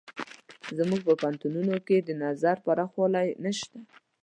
زموږ 0.77 1.01
په 1.07 1.13
پوهنتونونو 1.19 1.75
کې 1.87 1.97
د 2.01 2.09
نظر 2.23 2.55
پراخوالی 2.65 3.27
نشته. 3.43 3.77